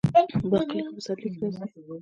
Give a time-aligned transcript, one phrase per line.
[0.51, 1.79] باقلي په پسرلي کې راځي.